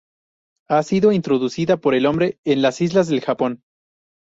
[0.67, 3.61] Ha sido introducida por el hombre en las islas del Japón.